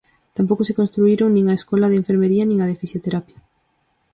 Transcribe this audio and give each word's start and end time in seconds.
Tampouco 0.37 0.61
se 0.67 0.77
construíron 0.79 1.29
nin 1.31 1.45
a 1.47 1.57
Escola 1.59 1.87
de 1.89 1.99
Enfermería 2.01 2.43
nin 2.47 2.57
a 2.61 2.69
de 2.69 2.79
Fisioterapia. 2.81 3.39